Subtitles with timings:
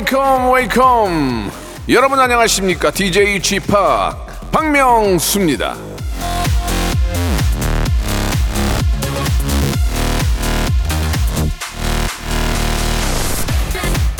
[0.00, 1.50] Welcome welcome.
[1.90, 2.90] 여러분 안녕하십니까?
[2.90, 3.60] DJ p
[4.50, 5.76] 박명수입니다.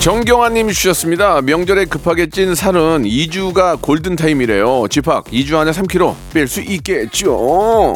[0.01, 1.41] 정경환님이 주셨습니다.
[1.41, 4.87] 명절에 급하게 찐 살은 2주가 골든타임이래요.
[4.89, 7.95] 집합 2주 안에 3kg 뺄 수 있겠죠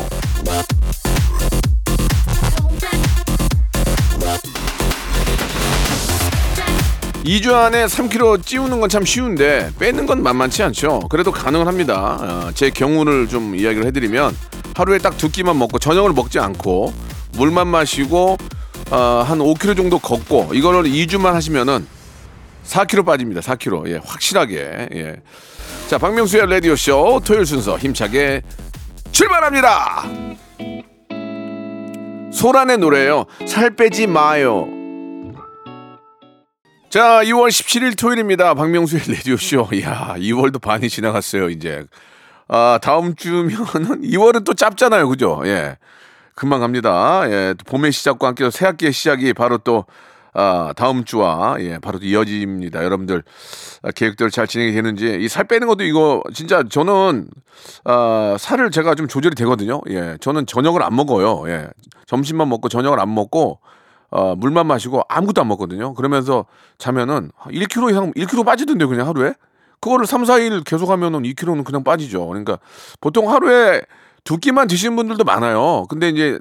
[7.25, 11.01] 2주 안에 3kg 찌우는 건 참 쉬운데 빼는 건 만만치 않죠.
[11.09, 12.19] 그래도 가능은 합니다.
[12.21, 14.37] 어, 제 경우를 좀 이야기를 해드리면
[14.77, 16.93] 하루에 딱 두 끼만 먹고 저녁을 먹지 않고
[17.33, 18.37] 물만 마시고
[18.91, 21.87] 어, 한 5kg 정도 걷고 이거를 2주만 하시면은
[22.67, 23.41] 4kg 빠집니다.
[23.41, 23.89] 4kg.
[23.89, 24.89] 예, 확실하게.
[24.95, 25.17] 예.
[25.89, 28.43] 자, 박명수의 라디오 쇼 토요일 순서 힘차게
[29.13, 30.05] 출발합니다.
[32.33, 33.25] 소란의 노래예요.
[33.47, 34.69] 살 빼지 마요.
[36.95, 38.55] 자, 2월 17일 토요일입니다.
[38.55, 39.71] 박명수의 라디오쇼.
[39.73, 41.83] 이야, 2월도 반이 지나갔어요, 이제.
[42.47, 45.43] 아, 다음 주면은 2월은 또 짧잖아요, 그죠?
[45.45, 45.77] 예.
[46.37, 47.25] 금방 갑니다.
[47.27, 47.55] 예.
[47.59, 49.87] 또 봄의 시작과 함께 새 학기의 시작이 바로 또,
[50.35, 52.85] 아, 다음 주와, 예, 바로 또 이어집니다.
[52.85, 53.25] 여러분들,
[53.83, 55.19] 아, 계획대로 잘 진행이 되는지.
[55.21, 57.27] 이 살 빼는 것도 이거, 진짜 저는,
[57.87, 59.81] 아, 살을 제가 좀 조절이 되거든요.
[59.91, 60.17] 예.
[60.21, 61.43] 저는 저녁을 안 먹어요.
[61.51, 61.71] 예.
[62.07, 63.59] 점심만 먹고 저녁을 안 먹고,
[64.15, 65.93] 어, 물만 마시고 아무것도 안 먹거든요.
[65.93, 66.47] 그러면서
[66.79, 69.35] 자면은 1kg 이상, 1kg 빠지던데요, 그냥 하루에?
[69.81, 72.25] 그거를 3, 4일 계속 하면은 2kg는 그냥 빠지죠.
[72.29, 72.61] 그러니까
[73.01, 73.83] 보통 하루에
[74.23, 75.87] 두 끼만 드시는 분들도 많아요.
[75.89, 76.39] 근데 이제,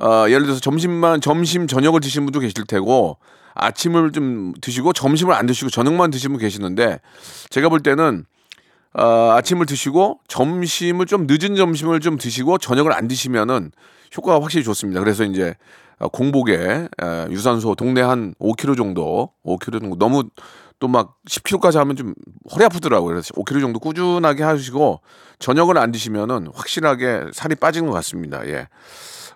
[0.00, 3.18] 어, 예를 들어서 점심만, 점심, 저녁을 드시는 분도 계실 테고,
[3.54, 7.00] 아침을 좀 드시고, 점심을 안 드시고, 저녁만 드시는 분 계시는데,
[7.50, 8.24] 제가 볼 때는,
[8.94, 13.70] 어, 아침을 드시고 점심을 좀 늦은 점심을 좀 드시고 저녁을 안 드시면은
[14.16, 14.98] 효과가 확실히 좋습니다.
[14.98, 20.24] 그래서 이제 어, 공복에 에, 유산소 동네 한 5kg 정도, 5kg 정도 너무
[20.80, 22.14] 또 막 10kg까지 하면 좀
[22.52, 23.10] 허리 아프더라고요.
[23.10, 25.00] 그래서 5kg 정도 꾸준하게 하시고
[25.38, 28.46] 저녁을 안 드시면은 확실하게 살이 빠진 것 같습니다.
[28.48, 28.66] 예.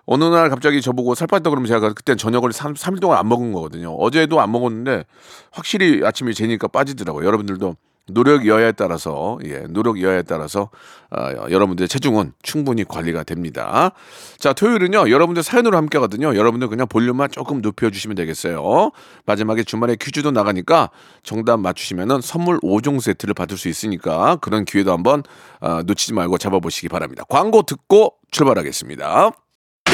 [0.07, 3.53] 어느 날 갑자기 저보고 살 빠졌다 그러면 제가 그때 저녁을 3, 3일 동안 안 먹은
[3.53, 3.93] 거거든요.
[3.95, 5.05] 어제도 안 먹었는데
[5.51, 7.25] 확실히 아침에 재니까 빠지더라고요.
[7.25, 7.75] 여러분들도
[8.07, 10.69] 노력 여하에 따라서 예, 노력 여하에 따라서
[11.09, 13.91] 어, 여러분들의 체중은 충분히 관리가 됩니다.
[14.37, 15.09] 자, 토요일은요.
[15.09, 16.35] 여러분들 사연으로 함께 하거든요.
[16.35, 18.91] 여러분들 그냥 볼륨만 조금 높여 주시면 되겠어요.
[19.25, 20.89] 마지막에 주말에 퀴즈도 나가니까
[21.23, 25.23] 정답 맞추시면은 선물 5종 세트를 받을 수 있으니까 그런 기회도 한번
[25.61, 27.23] 어, 놓치지 말고 잡아 보시기 바랍니다.
[27.27, 29.31] 광고 듣고 출발하겠습니다.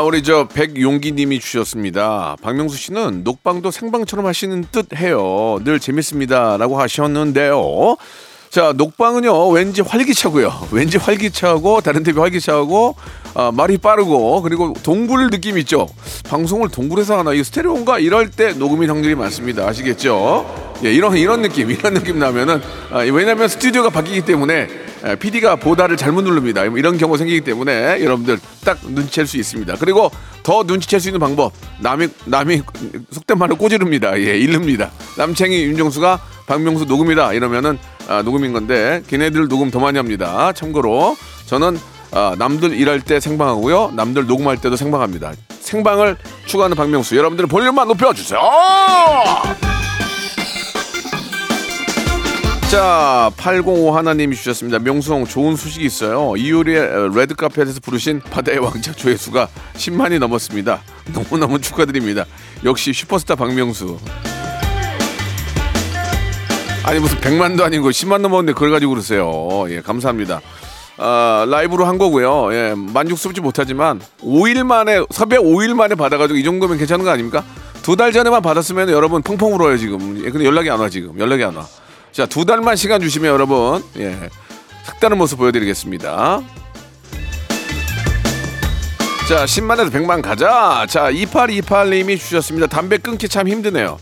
[0.00, 2.34] 자, 우리 저 백용기님이 주셨습니다.
[2.40, 5.58] 박명수 씨는 녹방도 생방처럼 하시는 듯 해요.
[5.62, 7.96] 늘 재밌습니다라고 하셨는데요.
[8.48, 10.68] 자, 녹방은요, 왠지 활기차고요.
[10.72, 12.96] 왠지 활기차고, 다른 TV 활기차고,
[13.34, 15.86] 아, 말이 빠르고, 그리고 동굴 느낌 있죠?
[16.30, 17.98] 방송을 동굴에서 하나, 이 스테레오인가?
[17.98, 19.68] 이럴 때 녹음이 확률이 많습니다.
[19.68, 20.59] 아시겠죠?
[20.84, 22.60] 예, 이런, 이런 느낌, 이런 느낌 나면은,
[22.90, 24.68] 아, 왜냐면 스튜디오가 바뀌기 때문에,
[25.18, 26.64] PD가 보다를 잘못 누릅니다.
[26.64, 29.76] 이런 경우가 생기기 때문에 여러분들 딱 눈치챌 수 있습니다.
[29.80, 30.10] 그리고
[30.42, 32.62] 더 눈치챌 수 있는 방법, 남이, 남이
[33.10, 34.18] 속된 말을 꼬지릅니다.
[34.18, 34.90] 예, 잃릅니다.
[35.16, 37.32] 남창희, 윤정수가 박명수 녹음이다.
[37.32, 37.78] 이러면은,
[38.08, 40.52] 아, 녹음인 건데, 걔네들 녹음 더 많이 합니다.
[40.52, 41.16] 참고로,
[41.46, 41.78] 저는
[42.12, 43.92] 아, 남들 일할 때 생방하고요.
[43.94, 45.32] 남들 녹음할 때도 생방합니다.
[45.60, 46.16] 생방을
[46.46, 47.16] 추구하는 박명수.
[47.16, 48.40] 여러분들 볼륨만 높여주세요.
[52.70, 54.78] 자, 805 하나님이 주셨습니다.
[54.78, 56.36] 명수형 좋은 소식이 있어요.
[56.36, 60.80] 이효리의 레드카펫에서 부르신 바다의 왕자 조회수가 10만이 넘었습니다.
[61.12, 62.26] 너무너무 축하드립니다.
[62.64, 63.98] 역시 슈퍼스타 박명수.
[66.84, 69.64] 아니 무슨 100만도 아니고 10만 넘었는데 그걸 가지고 그러세요.
[69.68, 70.40] 예, 감사합니다.
[70.96, 72.54] 아, 라이브로 한 거고요.
[72.54, 77.42] 예, 만족스럽지 못하지만 5일 만에 섭외 5일 만에 받아 가지고 이 정도면 괜찮은 거 아닙니까?
[77.82, 80.22] 두 달 전에만 받았으면 여러분 펑펑 울어요 지금.
[80.24, 81.18] 예, 근데 연락이 안 와 지금.
[81.18, 81.66] 연락이 안 와.
[82.12, 84.28] 자, 두 달만 시간 주시면 여러분, 예,
[84.84, 86.40] 색다른 모습 보여드리겠습니다.
[89.28, 90.86] 자, 10만에서 100만 가자.
[90.88, 92.66] 자, 2828님이 주셨습니다.
[92.66, 93.98] 담배 끊기 참 힘드네요.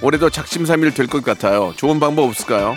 [0.00, 1.72] 올해도 작심삼일 될 것 같아요.
[1.76, 2.74] 좋은 방법 없을까요?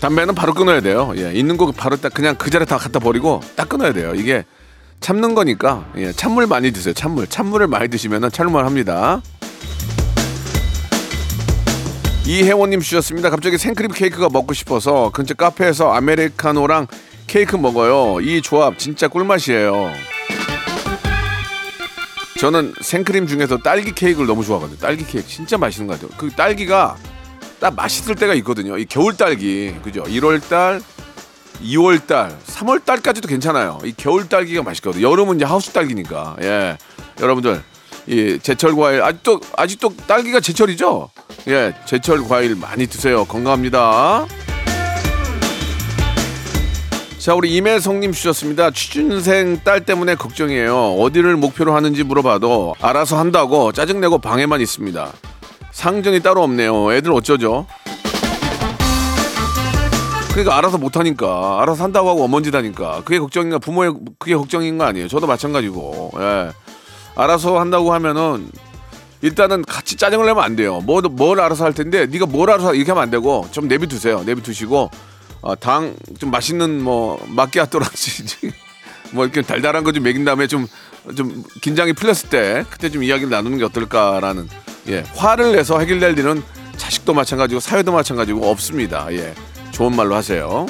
[0.00, 1.12] 담배는 바로 끊어야 돼요.
[1.16, 4.14] 예, 있는 거 바로 딱 그냥 그 자리에 다 갖다 버리고 딱 끊어야 돼요.
[4.16, 4.44] 이게
[5.00, 6.94] 참는 거니까 예, 찬물 많이 드세요.
[6.94, 7.26] 찬물.
[7.28, 9.20] 찬물을 많이 드시면 찬물 합니다.
[12.24, 13.30] 이혜원님 주셨습니다.
[13.30, 16.86] 갑자기 생크림 케이크가 먹고 싶어서 근처 카페에서 아메리카노랑
[17.26, 18.20] 케이크 먹어요.
[18.20, 19.92] 이 조합 진짜 꿀맛이에요.
[22.38, 24.78] 저는 생크림 중에서 딸기 케이크를 너무 좋아하거든요.
[24.78, 26.16] 딸기 케이크 진짜 맛있는 것 같아요.
[26.16, 26.96] 그 딸기가
[27.60, 28.78] 딱 맛있을 때가 있거든요.
[28.78, 30.02] 이 겨울 딸기, 그죠?
[30.04, 30.80] 1월 달,
[31.62, 33.78] 2월 달, 3월 달까지도 괜찮아요.
[33.84, 35.08] 이 겨울 딸기가 맛있거든요.
[35.08, 36.36] 여름은 이제 하우스 딸기니까.
[36.42, 36.78] 예,
[37.20, 37.62] 여러분들
[38.06, 41.10] 이 제철 과일 아직도 아직도 딸기가 제철이죠?
[41.48, 43.24] 예, 제철 과일 많이 드세요.
[43.24, 44.26] 건강합니다.
[47.18, 48.72] 자, 우리 임혜성님 주셨습니다.
[48.72, 50.94] 취준생 딸 때문에 걱정이에요.
[50.94, 55.12] 어디를 목표로 하는지 물어봐도 알아서 한다고 짜증내고 방해만 있습니다.
[55.70, 56.92] 상전이 따로 없네요.
[56.92, 57.66] 애들 어쩌죠?
[60.32, 65.06] 그러니까 알아서 못하니까 알아서 한다고 하고 어머니다니까 그게 걱정인가 부모의 그게 걱정인 거 아니에요.
[65.06, 66.50] 저도 마찬가지고 예.
[67.14, 68.48] 알아서 한다고 하면은
[69.20, 70.80] 일단은 같이 짜증을 내면 안 돼요.
[70.80, 74.22] 뭐, 뭘 알아서 할 텐데 네가 뭘 알아서 이렇게 하면 안 되고 좀 내비 두세요.
[74.24, 74.90] 내비 두시고
[75.42, 78.52] 어, 당 좀 맛있는 뭐 마끼아또라든지
[79.12, 80.66] 뭐 이렇게 달달한 거 좀 먹인 다음에 좀
[81.16, 84.48] 좀 긴장이 풀렸을 때 그때 좀 이야기를 나누는 게 어떨까라는
[84.86, 86.40] 예 화를 내서 해결될 일은
[86.76, 89.12] 자식도 마찬가지고 사회도 마찬가지고 없습니다.
[89.12, 89.34] 예
[89.72, 90.64] 좋은 말로 하세요.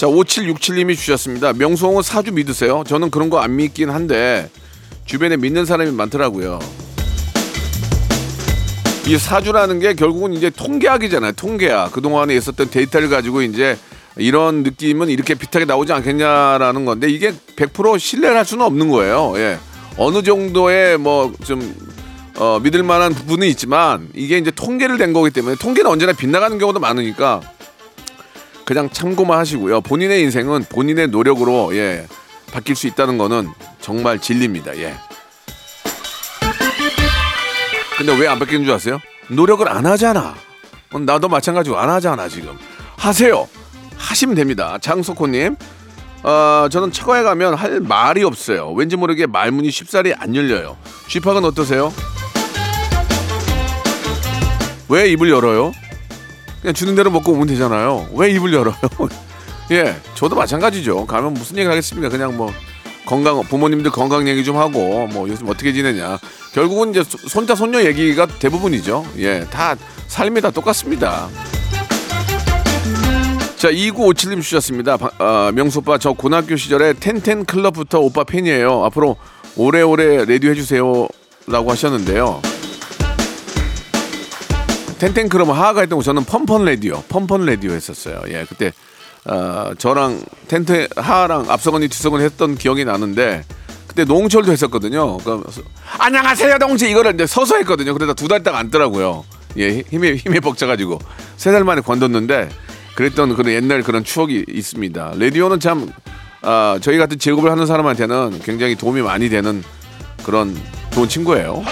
[0.00, 1.52] 자, 5767님이 주셨습니다.
[1.52, 2.84] 명수홍은 사주 믿으세요?
[2.88, 4.48] 저는 그런 거 안 믿긴 한데
[5.04, 6.58] 주변에 믿는 사람이 많더라고요.
[9.06, 11.32] 이 사주라는 게 결국은 이제 통계학이잖아요.
[11.32, 11.92] 통계학.
[11.92, 13.76] 그동안에 있었던 데이터를 가지고 이제
[14.16, 19.34] 이런 느낌은 이렇게 비슷하게 나오지 않겠냐라는 건데 이게 100% 신뢰를 할 수는 없는 거예요.
[19.36, 19.58] 예.
[19.98, 21.74] 어느 정도의 뭐좀
[22.36, 26.80] 어, 믿을 만한 부분은 있지만 이게 이제 통계를 댄 거기 때문에 통계는 언제나 빗나가는 경우도
[26.80, 27.42] 많으니까
[28.70, 29.80] 그냥 참고만 하시고요.
[29.80, 32.06] 본인의 인생은 본인의 노력으로 예,
[32.52, 33.48] 바뀔 수 있다는 거는
[33.80, 34.78] 정말 진리입니다.
[34.78, 34.94] 예.
[37.98, 39.00] 근데 왜 안 바뀌는 줄 아세요?
[39.26, 40.36] 노력을 안 하잖아.
[40.92, 42.56] 어, 나도 마찬가지고 안 하잖아 지금.
[42.96, 43.48] 하세요.
[43.96, 44.78] 하시면 됩니다.
[44.80, 45.56] 장석호님.
[46.22, 48.70] 어, 저는 처가에 가면 할 말이 없어요.
[48.70, 50.76] 왠지 모르게 말문이 쉽사리 안 열려요.
[51.08, 51.92] 쥐팍은 어떠세요?
[54.88, 55.72] 왜 입을 열어요?
[56.60, 58.08] 그냥 주는 대로 먹고 오면 되잖아요.
[58.14, 58.76] 왜 입을 열어요?
[59.70, 61.06] 예, 저도 마찬가지죠.
[61.06, 62.08] 가면 무슨 얘기 하겠습니까?
[62.08, 62.52] 그냥 뭐
[63.06, 66.18] 건강 부모님들 건강 얘기 좀 하고 뭐 요즘 어떻게 지내냐.
[66.52, 69.06] 결국은 이제 손자 손녀 얘기가 대부분이죠.
[69.18, 69.76] 예, 다
[70.08, 71.28] 삶이 다 똑같습니다.
[73.56, 74.96] 자, 2957님 주셨습니다.
[74.96, 78.84] 바, 아, 명수 오빠, 저 고등학교 시절에 텐텐 클럽부터 오빠 팬이에요.
[78.86, 79.16] 앞으로
[79.54, 81.06] 오래오래 레디오 해주세요.
[81.46, 82.40] 라고 하셨는데요.
[85.00, 88.20] 텐텐 클럽은 하하가 했던 거 저는 펀펀 레디오, 펀펀 레디오 했었어요.
[88.28, 88.70] 예, 그때,
[89.24, 93.44] 어, 저랑 텐텐, 하하랑 앞서거니 뒤서거니 했던 기억이 나는데,
[93.86, 95.16] 그때 농철도 했었거든요.
[95.16, 95.50] 그러니까
[95.98, 96.90] 안녕하세요, 동지!
[96.90, 97.94] 이거를 이제 서서 했거든요.
[97.94, 99.24] 그러다 두달 있다가 앉더라고요.
[99.58, 100.98] 예, 힘에, 힘에 벅차가지고.
[101.38, 102.50] 세 달 만에 관뒀는데,
[102.94, 105.14] 그랬던 그런 옛날 그런 추억이 있습니다.
[105.16, 105.90] 라디오는 참
[106.42, 109.62] 아, 저희 같은 직업을 하는 사람한테는 굉장히 도움이 많이 되는
[110.24, 110.54] 그런
[110.92, 111.62] 좋은 친구예요.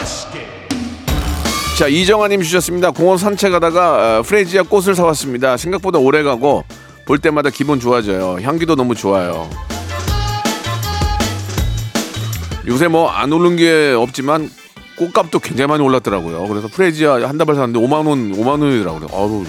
[1.78, 2.90] 자 이정아님 주셨습니다.
[2.90, 5.56] 공원 산책하다가 어, 프레지아 꽃을 사왔습니다.
[5.56, 6.64] 생각보다 오래 가고
[7.04, 8.38] 볼 때마다 기분 좋아져요.
[8.42, 9.48] 향기도 너무 좋아요.
[12.66, 14.50] 요새 뭐 안 오른 게 없지만
[14.96, 16.48] 꽃값도 굉장히 많이 올랐더라고요.
[16.48, 19.06] 그래서 프레지아 한 다발 샀는데 5만 원, 5만 원이더라고요.
[19.12, 19.44] 아우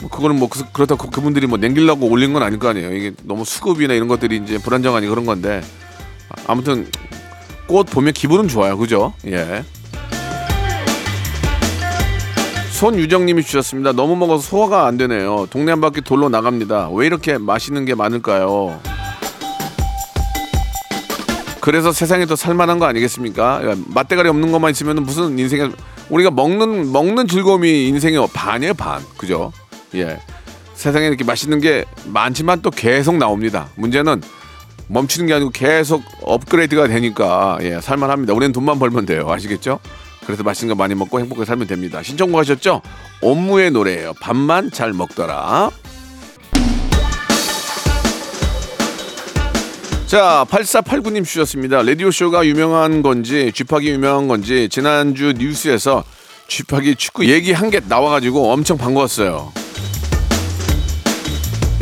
[0.00, 2.94] 뭐 그거는 뭐 그, 그렇다고 그분들이 뭐 냉기려고 올린 건 아닐 거 아니에요.
[2.94, 5.60] 이게 너무 수급이나 이런 것들이 이제 불안정하니 그런 건데
[6.46, 6.90] 아무튼
[7.66, 8.78] 꽃 보면 기분은 좋아요.
[8.78, 9.12] 그죠?
[9.26, 9.62] 예.
[12.80, 13.92] 손유정님이 주셨습니다.
[13.92, 15.46] 너무 먹어서 소화가 안 되네요.
[15.50, 16.88] 동네 한 바퀴 돌러 나갑니다.
[16.88, 18.80] 왜 이렇게 맛있는 게 많을까요?
[21.60, 23.74] 그래서 세상에 더 살만한 거 아니겠습니까?
[23.88, 25.68] 맛대가리 없는 것만 있으면 무슨 인생에
[26.08, 29.52] 우리가 먹는 먹는 즐거움이 인생의 반이에요 반 그죠?
[29.94, 30.18] 예.
[30.72, 33.68] 세상에 이렇게 맛있는 게 많지만 또 계속 나옵니다.
[33.76, 34.22] 문제는
[34.88, 38.32] 멈추는 게 아니고 계속 업그레이드가 되니까 예, 살만합니다.
[38.32, 39.30] 우리는 돈만 벌면 돼요.
[39.30, 39.80] 아시겠죠?
[40.24, 42.02] 그래서 맛있는 거 많이 먹고 행복하게 살면 됩니다.
[42.02, 42.82] 신청곡 하셨죠?
[43.22, 44.14] 옴무의 노래예요.
[44.20, 45.70] 밥만 잘 먹더라.
[50.06, 51.82] 자, 8489님 주셨습니다.
[51.82, 56.02] 라디오쇼가 유명한 건지, 쥐팍이 유명한 건지, 지난주 뉴스에서
[56.48, 59.52] 쥐팍이 축구 얘기 한개 나와가지고 엄청 반가웠어요.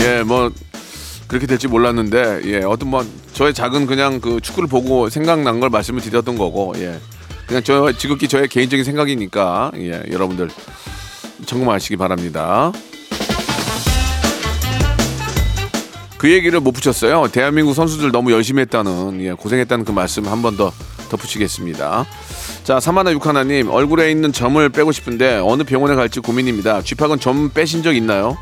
[0.02, 0.52] 예, 뭐
[1.26, 6.00] 그렇게 될지 몰랐는데 예 어떤 뭐 저의 작은 그냥 그 축구를 보고 생각난 걸 말씀을
[6.00, 6.98] 드렸던 거고 예
[7.48, 10.50] 그냥 저 지극히 저의 개인적인 생각이니까 예 여러분들
[11.46, 12.72] 점검하시기 바랍니다.
[16.18, 17.28] 그 얘기를 못 붙였어요.
[17.32, 20.72] 대한민국 선수들 너무 열심히 했다는 예, 고생했다는 그 말씀 한 번 더
[21.10, 22.04] 덧붙이겠습니다.
[22.64, 26.82] 자, 사마나 육하나님 얼굴에 있는 점을 빼고 싶은데 어느 병원에 갈지 고민입니다.
[26.82, 28.36] 쥐팍은 점 빼신 적 있나요?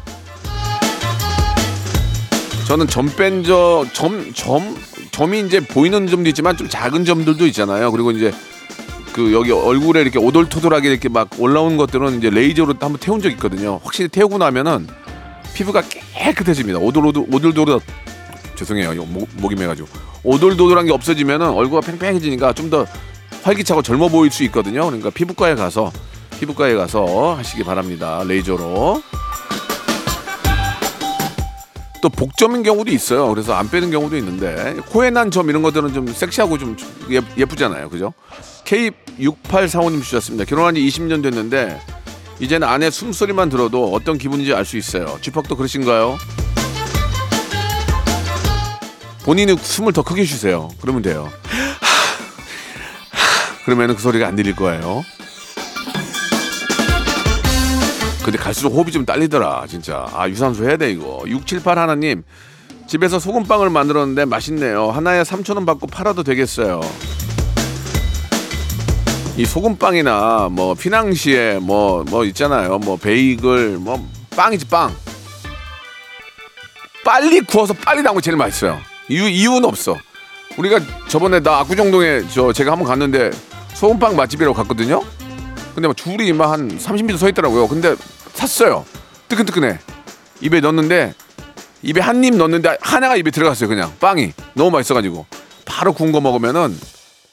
[2.67, 4.77] 저는 점 뺀 저 점 점
[5.13, 7.93] 점이 이제 보이는 점도 있지만 좀 작은 점들도 있잖아요.
[7.93, 8.33] 그리고 이제
[9.17, 13.81] 그 여기 얼굴에 이렇게 오돌토돌하게 이렇게 막 올라온 것들은 이제 레이저로 한번 태운 적 있거든요.
[13.83, 14.87] 확실히 태우고 나면은
[15.55, 15.83] 피부가
[16.13, 16.79] 깨끗해집니다.
[16.79, 17.81] 오돌오돌 오돌도돌
[18.57, 18.93] 죄송해요.
[19.07, 19.89] 목, 목이 매가지고
[20.23, 22.87] 오돌도돌한 게 없어지면은 얼굴가 팽팽해지니까 좀 더
[23.43, 24.85] 활기차고 젊어 보일 수 있거든요.
[24.87, 25.93] 그러니까 피부과에 가서
[26.39, 28.23] 피부과에 가서 하시기 바랍니다.
[28.27, 29.01] 레이저로.
[32.07, 33.29] 또 복점인 경우도 있어요.
[33.31, 36.77] 그래서 안 빼는 경우도 있는데 코에 난 점 이런 것들은 좀 섹시하고 좀
[37.11, 37.89] 예, 예쁘잖아요.
[37.91, 38.15] 그죠?
[38.65, 40.45] K6845님 주셨습니다.
[40.45, 41.81] 결혼한 지 20년 됐는데
[42.39, 45.19] 이제는 아내 숨소리만 들어도 어떤 기분인지 알 수 있어요.
[45.21, 46.17] 쥐팍도 그러신가요?
[49.25, 50.69] 본인이 숨을 더 크게 쉬세요.
[50.81, 51.29] 그러면 돼요.
[53.65, 55.03] 그러면 그 소리가 안 들릴 거예요.
[58.27, 60.05] 근데 갈수록 호흡이 좀 딸리더라, 진짜.
[60.13, 61.23] 아, 유산소 해야 돼, 이거.
[61.29, 62.25] 678 하나님,
[62.89, 64.91] 집에서 소금빵을 만들었는데 맛있네요.
[64.91, 66.81] 하나에 3,000원 받고 팔아도 되겠어요.
[69.37, 72.79] 이 소금빵이나 뭐 피낭시에 뭐뭐 있잖아요.
[72.79, 74.05] 뭐 베이글 뭐
[74.35, 74.93] 빵이지 빵.
[77.05, 78.81] 빨리 구워서 빨리 나온 게 제일 맛있어요.
[79.09, 79.97] 이유 이유는 없어.
[80.59, 83.31] 우리가 저번에 나 압구정동에 저 제가 한번 갔는데
[83.75, 85.05] 소금빵 맛집이라고 갔거든요.
[85.77, 87.69] 근데 막 줄이 막 한 30m 서 있더라고요.
[87.69, 87.95] 근데
[88.33, 88.87] 샀어요.
[89.29, 89.79] 뜨끈뜨끈해.
[90.41, 91.13] 입에 넣었는데
[91.83, 93.69] 입에 한 입 넣었는데 하나가 입에 들어갔어요.
[93.69, 95.27] 그냥 빵이 너무 맛있어가지고
[95.67, 96.75] 바로 구운 거 먹으면은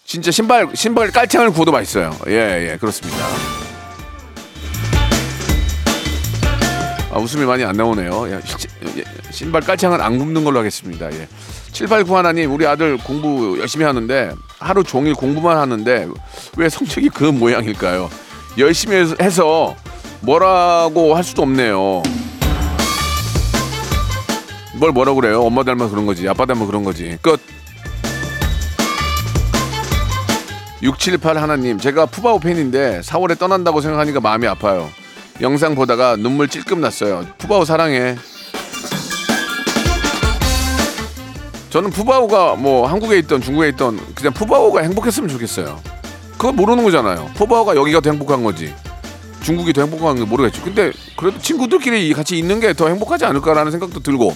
[0.06, 2.14] 진짜 신발 신발 깔창을 구워도 맛있어요.
[2.28, 3.18] 예, 예, 그렇습니다.
[7.12, 8.28] 아, 웃음이 많이 안 나오네요.
[8.30, 8.40] 예,
[9.32, 11.10] 신발 깔창은 안 굽는 걸로 하겠습니다.
[11.14, 11.30] 예.
[11.72, 16.08] 789 하나님, 우리 아들 공부 열심히 하는데 하루 종일 공부만 하는데
[16.58, 18.10] 왜 성적이 그 모양일까요?
[18.58, 19.76] 열심히 해서-
[20.22, 22.04] 뭐라고 할 수도 없네요.
[24.76, 25.42] 뭘 뭐라 그래요?
[25.44, 27.18] 엄마 닮아 그런 거지, 아빠 닮아 그런 거지.
[27.22, 27.40] 끝.
[30.82, 34.90] 678 하나님, 제가 푸바오 팬인데 4월에 떠난다고 생각하니까 마음이 아파요.
[35.42, 37.26] 영상 보다가 눈물 찔끔 났어요.
[37.38, 38.16] 푸바오 사랑해.
[41.70, 45.80] 저는 푸바오가 뭐 한국에 있던 중국에 있던 그냥 푸바오가 행복했으면 좋겠어요.
[46.38, 47.30] 그거 모르는 거잖아요.
[47.36, 48.74] 푸바오가 여기가 더 행복한 거지.
[49.44, 50.64] 중국이 더 행복한 건 모르겠죠.
[50.64, 54.36] 근데 그래도 친구들끼리 같이 있는 게 더 행복하지 않을까라는 생각도 들고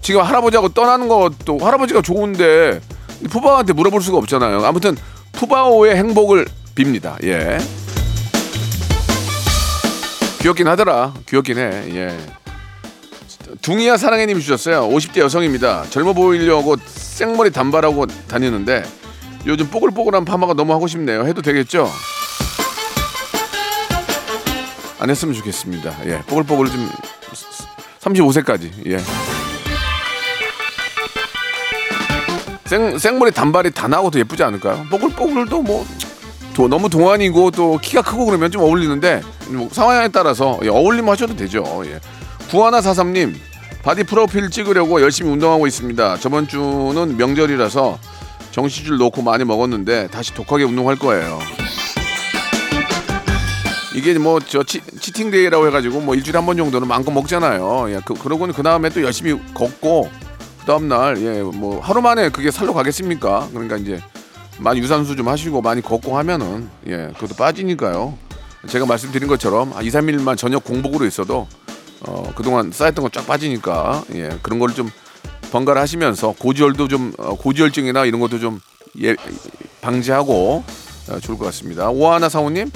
[0.00, 2.80] 지금 할아버지하고 떠나는 것도 할아버지가 좋은데
[3.30, 4.64] 푸바오한테 물어볼 수가 없잖아요.
[4.64, 4.96] 아무튼
[5.32, 7.22] 푸바오의 행복을 빕니다.
[7.24, 7.58] 예.
[10.40, 11.14] 귀엽긴 하더라.
[11.28, 11.62] 귀엽긴 해.
[11.94, 12.16] 예.
[13.62, 14.88] 둥이야 사랑해님이 주셨어요.
[14.88, 15.84] 50대 여성입니다.
[15.90, 18.84] 젊어 보이려고 생머리 단발하고 다니는데
[19.46, 21.26] 요즘 뽀글뽀글한 파마가 너무 하고 싶네요.
[21.26, 21.90] 해도 되겠죠?
[25.00, 25.94] 안 했으면 좋겠습니다.
[26.06, 26.90] 예, 뽀글뽀글 좀
[28.00, 28.70] 35세까지.
[28.90, 28.98] 예.
[32.66, 34.84] 생, 생머리 단발이 다 나고도 예쁘지 않을까요?
[34.90, 35.86] 뽀글뽀글도 뭐
[36.52, 41.34] 도- 너무 동안이고 또 키가 크고 그러면 좀 어울리는데 뭐 상황에 따라서 예, 어울림 하셔도
[41.36, 41.64] 되죠.
[41.86, 42.00] 예.
[42.50, 43.36] 구하나 사삼님
[43.84, 46.18] 바디 프로필 찍으려고 열심히 운동하고 있습니다.
[46.18, 47.98] 저번 주는 명절이라서
[48.62, 51.38] 정신줄 놓고 많이 먹었는데 다시 독하게 운동할 거예요.
[53.94, 57.86] 이게 뭐 저 치팅데이라고 해가지고 뭐 일주일에 한 번 정도는 마음껏 먹잖아요.
[57.90, 60.10] 예, 그, 그러고는 그 다음에 또 열심히 걷고
[60.60, 63.48] 그 다음 날 예 뭐 하루 만에 그게 살로 가겠습니까?
[63.52, 64.00] 그러니까 이제
[64.58, 68.18] 많이 유산소 좀 하시고 많이 걷고 하면은 예 그것도 빠지니까요.
[68.66, 71.46] 제가 말씀드린 것처럼 한 2, 3일만 저녁 공복으로 있어도
[72.00, 74.90] 어 그동안 쌓였던 거쫙 빠지니까 예 그런 거를 좀
[75.50, 78.60] 번갈아 하시면서 고지혈도 좀 어, 고지혈증이나 이런 것도 좀
[79.02, 79.16] 예,
[79.80, 80.64] 방지하고
[81.10, 81.88] 어, 좋을 것 같습니다.
[81.90, 82.70] 오하나 사모님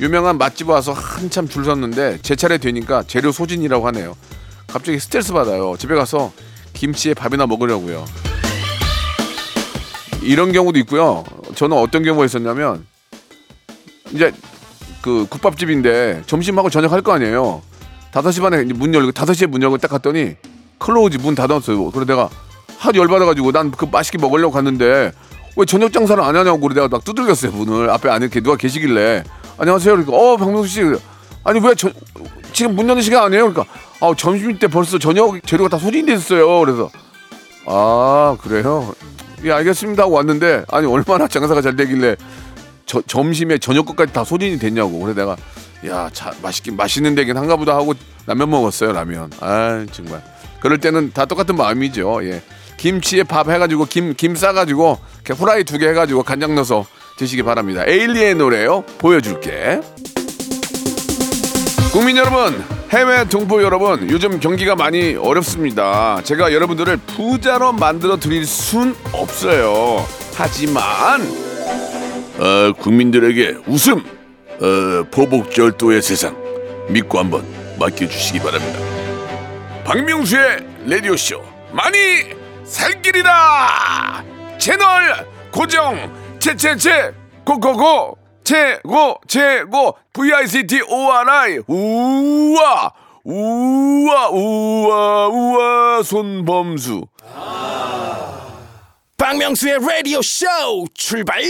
[0.00, 4.16] 유명한 맛집 와서 한참 줄 섰는데 제 차례 되니까 재료 소진이라고 하네요.
[4.66, 5.76] 갑자기 스트레스 받아요.
[5.78, 6.32] 집에 가서
[6.72, 8.04] 김치에 밥이나 먹으려고요.
[10.22, 11.24] 이런 경우도 있고요.
[11.56, 12.86] 저는 어떤 경우가 있었냐면
[14.12, 14.32] 이제
[15.02, 17.60] 그 국밥집인데 점심하고 저녁 할 거 아니에요.
[18.12, 20.36] 5시 반에 이제 문 열고 5시에 문 열고 딱 갔더니
[20.82, 21.90] close 문 닫았어요.
[21.90, 22.28] 그래서 내가
[22.78, 25.12] 하도 열받아가지고 난 그 맛있게 먹으려고 갔는데
[25.56, 27.90] 왜 저녁 장사를 안 하냐고 그래 내가 막 두들겼어요 문을.
[27.90, 29.22] 앞에 안에 이렇게 누가 계시길래.
[29.58, 29.94] 안녕하세요.
[29.94, 30.82] 그러니까 어 박명수 씨.
[31.44, 31.90] 아니 왜 저
[32.52, 33.50] 지금 문 여는 시간 아니에요?
[33.52, 33.64] 그러니까
[34.00, 36.60] 아 점심 때 벌써 저녁 재료가 다 소진돼 있어요.
[36.60, 36.90] 그래서
[37.66, 38.92] 아 그래요?
[39.44, 42.16] 예 알겠습니다 하고 왔는데 아니 얼마나 장사가 잘 되길래
[42.86, 45.00] 저, 점심에 저녁까지 다 소진이 됐냐고.
[45.00, 45.36] 그래 내가
[45.86, 47.94] 야 자, 맛있긴 맛있는 데긴 한가 보다 하고
[48.26, 49.30] 라면 먹었어요 라면.
[49.40, 50.22] 아 정말
[50.62, 52.42] 그럴 때는 다 똑같은 마음이죠 예
[52.78, 56.86] 김치에 밥 해가지고 김 김 싸가지고 이렇게 후라이 두 개 해가지고 간장 넣어서
[57.18, 59.80] 드시기 바랍니다 에일리의 노래요 보여줄게
[61.92, 66.22] 국민 여러분, 해외 동포 여러분, 요즘 경기가 많이 어렵습니다.
[66.24, 70.06] 제가 여러분들을 부자로 만들어 드릴 순 없어요.
[70.34, 71.20] 하지만
[72.38, 76.34] 어, 국민들에게 웃음, 어, 보복절도의 세상
[76.88, 77.44] 믿고 한번
[77.78, 78.78] 맡겨주시기 바랍니다.
[79.84, 81.42] 박명수의 라디오 쇼.
[81.72, 81.96] 많이
[82.64, 84.24] 살길이다.
[84.58, 86.38] 채널 고정.
[86.38, 87.12] 채채채.
[87.44, 88.18] 고고고.
[88.44, 89.96] 최고 최고.
[90.12, 92.92] VICT ORI 우와.
[93.24, 96.02] 우와 우와 우와.
[96.02, 97.02] 손범수.
[99.18, 100.46] 박명수의 라디오 쇼
[100.94, 101.40] 출발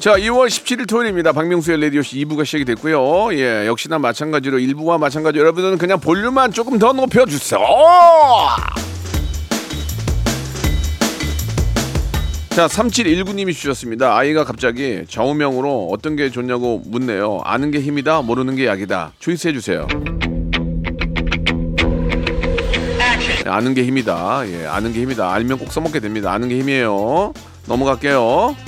[0.00, 1.32] 자 2월 17일 토요일입니다.
[1.32, 3.34] 박명수의 라디오쇼 2부가 시작이 됐고요.
[3.36, 7.60] 예 역시나 마찬가지로 1부와 마찬가지로 여러분들은 그냥 볼륨만 조금 더 높여주세요.
[12.50, 14.16] 자 3719님이 주셨습니다.
[14.16, 17.40] 아이가 갑자기 좌우명으로 어떤 게 좋냐고 묻네요.
[17.42, 19.14] 아는 게 힘이다 모르는 게 약이다.
[19.18, 19.88] 초이스 해주세요.
[23.44, 24.42] 네, 아는 게 힘이다.
[24.46, 25.32] 예 아는 게 힘이다.
[25.32, 26.30] 알면 꼭 써먹게 됩니다.
[26.32, 27.32] 아는 게 힘이에요.
[27.66, 28.67] 넘어갈게요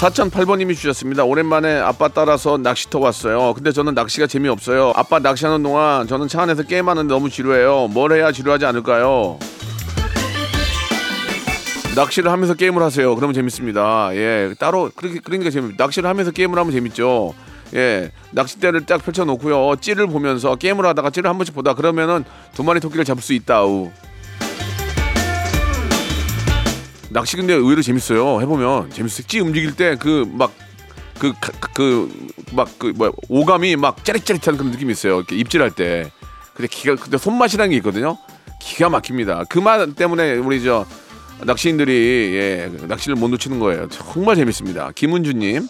[0.00, 1.24] 4008번님이 주셨습니다.
[1.24, 3.54] 오랜만에 아빠 따라서 낚시터 왔어요.
[3.54, 4.92] 근데 저는 낚시가 재미없어요.
[4.96, 7.88] 아빠 낚시하는 동안 저는 차 안에서 게임하는데 너무 지루해요.
[7.88, 9.38] 뭘 해야 지루하지 않을까요?
[11.94, 13.14] 낚시를 하면서 게임을 하세요.
[13.14, 14.10] 그러면 재밌습니다.
[14.14, 15.76] 예, 따로 그렇게 그러니까 재밌.
[15.76, 17.34] 낚시를 하면서 게임을 하면 재밌죠.
[17.74, 19.76] 예, 낚싯대를 딱 펼쳐놓고요.
[19.80, 23.64] 찌를 보면서 게임을 하다가 찌를 한 번씩 보다 그러면은 두 마리 토끼를 잡을 수 있다
[23.64, 23.90] 우.
[27.12, 28.40] 낚시 근데 의외로 재밌어요.
[28.40, 29.26] 해보면 재밌어요.
[29.26, 30.50] 찌 움직일 때 그 막
[31.18, 31.32] 그
[32.50, 35.18] 그막그 뭐야 오감이 막 짜릿짜릿한 그런 느낌이 있어요.
[35.18, 36.10] 이렇게 입질할 때.
[36.54, 38.18] 근데 기가 근데 손맛이라는 게 있거든요.
[38.60, 39.44] 기가 막힙니다.
[39.44, 40.84] 그 맛 때문에 우리 저
[41.44, 41.92] 낚시인들이
[42.34, 43.88] 예, 낚시를 못 놓치는 거예요.
[43.88, 44.90] 정말 재밌습니다.
[44.96, 45.68] 김은주님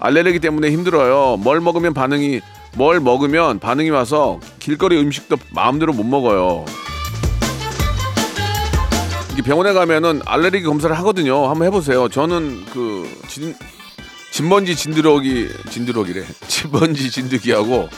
[0.00, 1.36] 알레르기 때문에 힘들어요.
[1.36, 2.40] 뭘 먹으면 반응이
[2.76, 6.64] 뭘 먹으면 반응이 와서 길거리 음식도 마음대로 못 먹어요.
[9.38, 11.48] 이게 병원에 가면은 알레르기 검사를 하거든요.
[11.48, 12.08] 한번 해보세요.
[12.08, 13.54] 저는 그 진,
[14.32, 16.24] 진먼지 진드러기 진드러기래.
[16.48, 17.88] 진먼지 진드기하고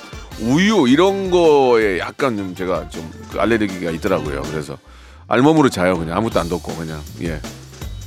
[0.40, 4.42] 우유 이런 거에 약간 좀 제가 좀그 알레르기가 있더라고요.
[4.50, 4.76] 그래서
[5.28, 5.96] 알몸으로 자요.
[5.98, 7.40] 그냥 아무것도 안 덮고 그냥 예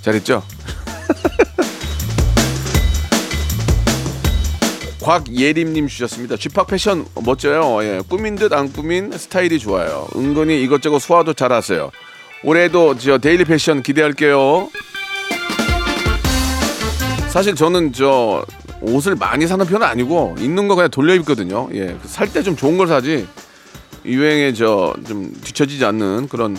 [0.03, 0.43] 잘했죠.
[5.01, 6.37] 곽예림님 주셨습니다.
[6.37, 7.83] 쥐팍 패션 멋져요.
[7.83, 10.07] 예, 꾸민 듯 안 꾸민 스타일이 좋아요.
[10.15, 11.89] 은근히 이것저것 소화도 잘하세요.
[12.43, 14.69] 올해도 저 daily 패션 기대할게요.
[17.29, 18.45] 사실 저는 저
[18.82, 21.69] 옷을 많이 사는 편은 아니고 있는 거 그냥 돌려 입거든요.
[21.73, 23.27] 예, 살 때 좀 좋은 걸 사지
[24.06, 26.58] 유행에 저 좀 뒤처지지 않는 그런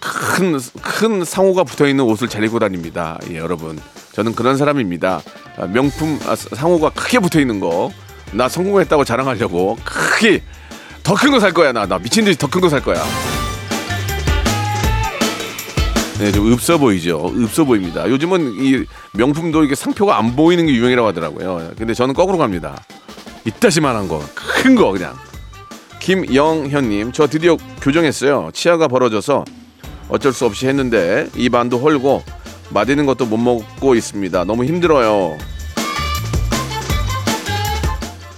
[0.00, 3.18] 큰 큰 상호가 붙어 있는 옷을 잘 입고 다닙니다.
[3.30, 3.78] 예, 여러분.
[4.12, 5.20] 저는 그런 사람입니다.
[5.58, 7.90] 아, 명품 아, 상호가 크게 붙어 있는 거.
[8.32, 10.42] 나 성공했다고 자랑하려고 크게
[11.02, 11.86] 더 큰 거 살 거야 나.
[11.86, 13.02] 나 미친 듯이 더 큰 거 살 거야.
[16.18, 17.32] 네, 좀 읍서 보이죠.
[17.36, 18.08] 읍서 보입니다.
[18.08, 21.72] 요즘은 이 명품도 이렇게 상표가 안 보이는 게 유행이라고 하더라고요.
[21.76, 22.80] 근데 저는 거꾸로 갑니다.
[23.44, 25.14] 이따시만한 거, 큰 거 그냥.
[26.00, 28.50] 김영현님, 저 드디어 교정했어요.
[28.52, 29.44] 치아가 벌어져서
[30.08, 32.22] 어쩔 수 없이 했는데 입안도 헐고
[32.70, 34.44] 맛있는 것도 못 먹고 있습니다.
[34.44, 35.36] 너무 힘들어요.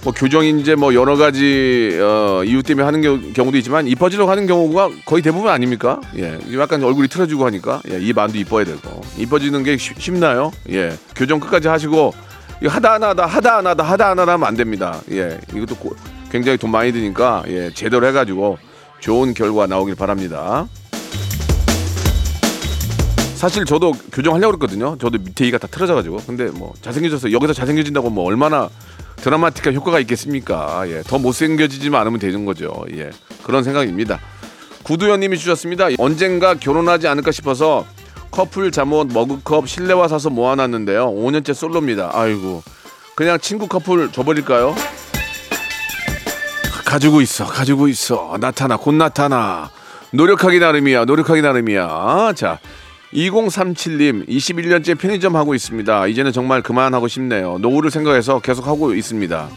[0.03, 4.31] 뭐 교정이 이제 뭐 여러 가지 어, 이유 때문에 하는 겨- 경우 도 있지만 이뻐지려고
[4.31, 5.99] 하는 경우가 거의 대부분 아닙니까?
[6.17, 10.51] 예, 약간 얼굴이 틀어지고 하니까 예, 입 안도 이뻐야 되고 이뻐지는 게 쉽- 쉽나요?
[10.69, 12.13] 예, 교정 끝까지 하시고
[12.61, 14.99] 이거 하다 안 하다 하다 안 하다 하다 안 하다 하면 안 됩니다.
[15.11, 15.95] 예, 이것도 고-
[16.31, 18.57] 굉장히 돈 많이 드니까 예, 제대로 해가지고
[18.99, 20.67] 좋은 결과 나오길 바랍니다.
[23.37, 24.97] 사실 저도 교정하려고 그랬거든요.
[24.97, 26.17] 저도 밑에 이가 다 틀어져가지고.
[26.25, 28.67] 근데 뭐 잘생겨져서 여기서 잘생겨진다고 뭐 얼마나
[29.17, 30.83] 드라마틱한 효과가 있겠습니까?
[30.89, 32.83] 예, 더 못생겨지지만 않으면 되는 거죠.
[32.93, 33.11] 예,
[33.43, 34.19] 그런 생각입니다.
[34.83, 35.87] 구두현님이 주셨습니다.
[35.99, 37.85] 언젠가 결혼하지 않을까 싶어서
[38.31, 41.11] 커플 잠옷 머그컵 실내화 사서 모아놨는데요.
[41.11, 42.11] 5년째 솔로입니다.
[42.13, 42.63] 아이고,
[43.15, 44.75] 그냥 친구 커플 줘버릴까요?
[46.85, 48.37] 가지고 있어, 가지고 있어.
[48.39, 49.69] 나타나, 곧 나타나.
[50.11, 52.33] 노력하기 나름이야, 노력하기 나름이야.
[52.35, 52.59] 자,
[53.13, 56.07] 2037님, 21년째 편의점 하고 있습니다.
[56.07, 57.57] 이제는 정말 그만하고 싶네요.
[57.59, 59.49] 노후를 생각해서 계속 하고 있습니다.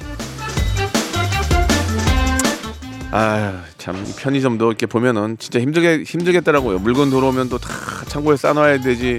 [3.13, 6.79] 아 참 편의점도 이렇게 보면은 진짜 힘들게 힘들겠더라고요.
[6.79, 7.71] 물건 들어오면 또 다
[8.07, 9.19] 창고에 싸놔야 되지.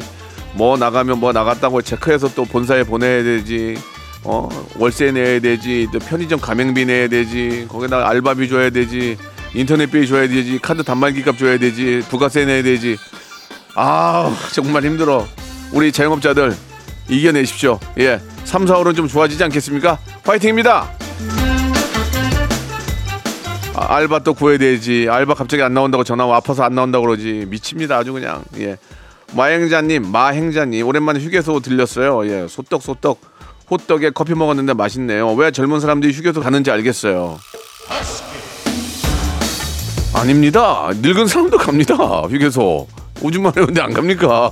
[0.54, 3.76] 뭐 나가면 뭐 나갔다고 체크해서 또 본사에 보내야 되지.
[4.24, 5.88] 어 월세 내야 되지.
[5.92, 7.66] 또 편의점 가맹비 내야 되지.
[7.68, 9.18] 거기다 알바비 줘야 되지.
[9.56, 10.60] 인터넷비 줘야 되지.
[10.62, 12.02] 카드 단말기 값 줘야 되지.
[12.08, 12.98] 부가세 내야 되지.
[13.76, 15.26] 아 정말 힘들어.
[15.72, 16.56] 우리 자영업자들
[17.10, 17.80] 이겨내십시오.
[18.00, 18.20] 예.
[18.44, 19.98] 3, 4월은 좀 좋아지지 않겠습니까?
[20.24, 20.90] 파이팅입니다.
[23.76, 25.08] 아, 알바 또 구해야 되지.
[25.10, 27.46] 알바 갑자기 안 나온다고 전화 와 아파서 안 나온다고 그러지.
[27.48, 27.98] 미칩니다.
[27.98, 28.44] 아주 그냥.
[28.60, 28.78] 예.
[29.34, 32.28] 마행자님, 마행자님, 오랜만에 휴게소 들렸어요.
[32.28, 32.48] 예.
[32.50, 33.22] 소떡, 소떡.
[33.70, 35.32] 호떡에 커피 먹었는데 맛있네요.
[35.34, 37.40] 왜 젊은 사람들이 휴게소 가는지 알겠어요.
[40.14, 40.90] 아닙니다.
[41.02, 41.96] 늙은 사람도 갑니다.
[41.96, 42.88] 휴게소.
[43.22, 44.52] 오줌 마려운데 안 갑니까?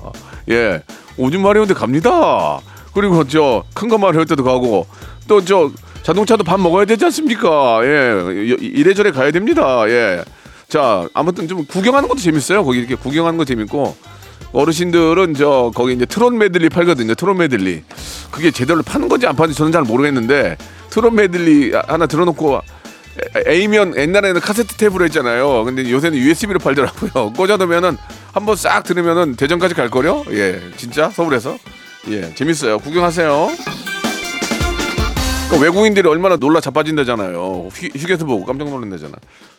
[0.49, 0.81] 예.
[1.17, 2.59] 오줌 마려운데 갑니다.
[2.93, 4.85] 그리고 저 큰 거 마려울 때도 가고
[5.27, 5.69] 또 저
[6.03, 7.81] 자동차도 밥 먹어야 되지 않습니까?
[7.83, 8.23] 예.
[8.59, 9.87] 이래저래 가야 됩니다.
[9.89, 10.23] 예.
[10.67, 12.63] 자, 아무튼 좀 구경하는 것도 재밌어요.
[12.63, 13.95] 거기 이렇게 구경하는 거 재밌고
[14.51, 17.13] 어르신들은 저 거기 이제 트롯 메들리 팔거든요.
[17.15, 17.83] 트롯 메들리.
[18.31, 20.57] 그게 제대로 파는 건지 안 파는지 저는 잘 모르겠는데
[20.89, 22.61] 트롯 메들리 하나 들어놓고
[23.47, 25.65] A면 옛날에는 카세트 테이프로 했잖아요.
[25.65, 27.33] 근데 요새는 USB로 팔더라고요.
[27.37, 27.97] 꽂아놓으면은
[28.33, 30.23] 한번 싹 들으면은 대전까지 갈 거요.
[30.31, 31.57] 예, 진짜 서울에서
[32.09, 32.79] 예, 재밌어요.
[32.79, 33.49] 구경하세요.
[35.47, 37.69] 그러니까 외국인들이 얼마나 놀라 자빠진다잖아요.
[37.73, 39.13] 휴, 휴게소 보고 깜짝 놀란다잖아.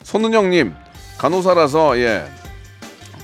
[0.05, 0.73] 손은영님
[1.19, 2.25] 간호사라서 예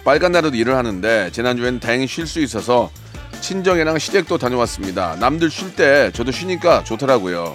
[0.04, 2.90] 빨간 날에도 일을 하는데 지난주에는 다행히 쉴 수 있어서
[3.40, 5.16] 친정이랑 시댁도 다녀왔습니다.
[5.20, 7.54] 남들 쉴 때 저도 쉬니까 좋더라고요.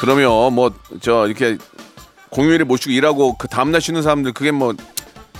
[0.00, 0.70] 그러면 뭐
[1.00, 1.56] 저 이렇게
[2.30, 4.74] 공휴일에 못 쉬고 일하고 그 다음날 쉬는 사람들 그게 뭐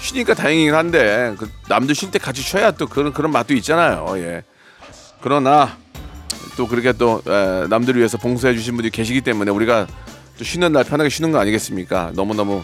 [0.00, 4.06] 쉬니까 다행이긴 한데 그 남들 쉴 때 같이 쉬어야 또 그런 그런 맛도 있잖아요.
[4.16, 4.42] 예.
[5.20, 5.76] 그러나
[6.56, 9.86] 또 그렇게 또 에, 남들을 위해서 봉사해 주신 분들이 계시기 때문에 우리가
[10.38, 12.12] 또 쉬는 날 편하게 쉬는 거 아니겠습니까?
[12.14, 12.62] 너무 너무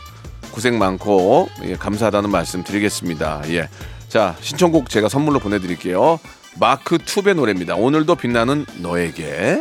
[0.50, 3.42] 고생 많고 예, 감사하다는 말씀 드리겠습니다.
[3.48, 3.68] 예.
[4.08, 6.18] 자 신청곡 제가 선물로 보내 드릴게요.
[6.58, 7.74] 마크 투의 노래입니다.
[7.74, 9.60] 오늘도 빛나는 너에게.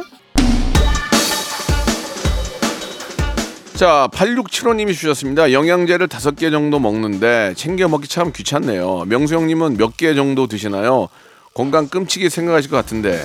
[3.76, 5.52] 자, 8675님이 주셨습니다.
[5.52, 9.04] 영양제를 다섯 개 정도 먹는데 챙겨 먹기 참 귀찮네요.
[9.08, 11.10] 명수 형님은 몇 개 정도 드시나요?
[11.54, 13.22] 건강 끔찍이 생각하실 것 같은데.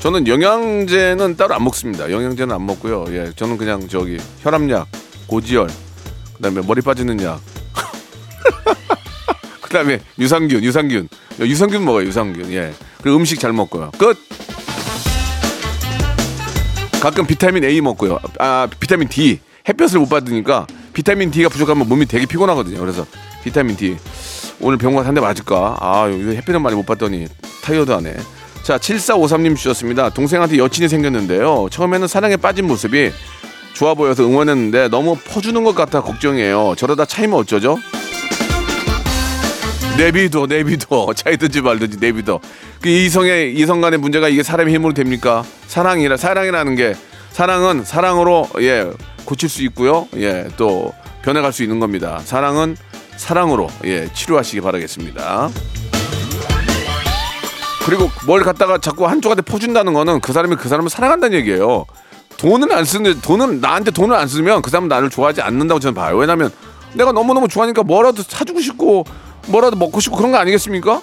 [0.00, 2.10] 저는 영양제는 따로 안 먹습니다.
[2.12, 3.06] 영양제는 안 먹고요.
[3.10, 4.86] 예, 저는 그냥 저기 혈압약,
[5.26, 5.68] 고지혈,
[6.36, 7.40] 그다음에 머리 빠지는 약,
[9.62, 11.08] 그다음에 유산균, 유산균,
[11.40, 12.06] 유산균 먹어요.
[12.06, 12.52] 유산균.
[12.52, 12.72] 예.
[13.02, 13.90] 그리고 음식 잘 먹고요.
[13.98, 14.16] 끝.
[17.00, 18.18] 가끔 비타민 A 먹고요.
[18.38, 22.78] 아 비타민 D 햇볕을 못 받으니까 비타민 D가 부족하면 몸이 되게 피곤하거든요.
[22.80, 23.06] 그래서
[23.44, 23.96] 비타민 D
[24.60, 25.76] 오늘 병원 한 대 맞을까?
[25.80, 27.26] 아 햇빛을 많이 못 받더니
[27.62, 28.16] 타이어드 하네.
[28.62, 30.10] 자 7453님 주셨습니다.
[30.10, 31.68] 동생한테 여친이 생겼는데요.
[31.70, 33.12] 처음에는 사랑에 빠진 모습이
[33.74, 36.74] 좋아 보여서 응원했는데 너무 퍼주는 것 같아 걱정이에요.
[36.76, 37.78] 저러다 차이면 어쩌죠?
[39.96, 42.40] 내비도 내비도 차이든지 말든지 내비도
[42.80, 45.44] 그 이성의 이성 간의 문제가 이게 사람의 힘으로 됩니까?
[45.66, 46.94] 사랑이라 사랑이라는 게
[47.30, 48.90] 사랑은 사랑으로 예
[49.24, 50.92] 고칠 수 있고요 예 또
[51.26, 52.20] 변해갈 수 있는 겁니다.
[52.24, 52.76] 사랑은
[53.16, 55.50] 사랑으로 예 치료하시기 바라겠습니다.
[57.84, 61.84] 그리고 뭘 갖다가 자꾸 한쪽한테 퍼준다는 거는 그 사람이 그 사람을 사랑한다는 얘기예요.
[62.36, 66.16] 돈은 안 쓰는 돈은 나한테 돈을 안 쓰면 그 사람은 나를 좋아하지 않는다고 저는 봐요.
[66.16, 66.52] 왜냐면
[66.94, 69.04] 내가 너무너무 좋아하니까 뭐라도 사주고 싶고
[69.46, 71.02] 뭐라도 먹고 싶고 그런 거 아니겠습니까?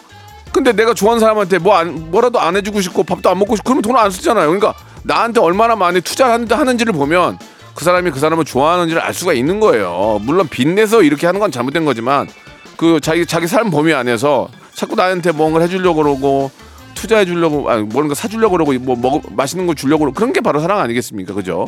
[0.51, 3.81] 근데 내가 좋아하는 사람한테 뭐 안, 뭐라도 안 해주고 싶고 밥도 안 먹고 싶고 그러면
[3.81, 4.47] 돈을 안 쓰잖아요.
[4.47, 7.39] 그러니까 나한테 얼마나 많이 투자하는지를 보면
[7.73, 10.19] 그 사람이 그 사람을 좋아하는지를 알 수가 있는 거예요.
[10.21, 12.29] 물론 빚내서 이렇게 하는 건 잘못된 거지만
[12.77, 16.51] 그 자기 자기 삶 범위 안에서 자꾸 나한테 뭔가를 해주려고 그러고
[16.93, 20.59] 투자해 주려고 아니 뭔가 사주려고 그러고 뭐 먹, 맛있는 거 주려고 그러고 그런 게 바로
[20.59, 21.33] 사랑 아니겠습니까?
[21.33, 21.67] 그죠?